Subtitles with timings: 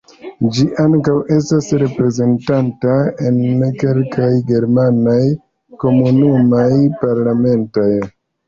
[0.53, 2.95] Ĝi ankaŭ estas reprezentata
[3.31, 3.37] en
[3.83, 5.21] kelkaj germanaj
[5.85, 6.67] komunumaj
[7.05, 7.91] parlamentoj.